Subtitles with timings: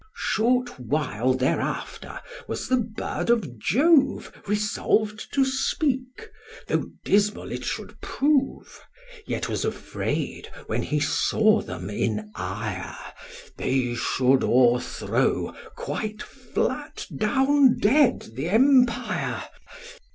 [0.17, 6.27] Short while thereafter was the bird of Jove Resolved to speak,
[6.65, 8.81] though dismal it should prove;
[9.27, 12.97] Yet was afraid, when he saw them in ire,
[13.57, 19.43] They should o'erthrow quite flat down dead th' empire.